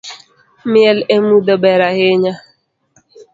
[0.71, 2.33] Miel emudho ber ahinya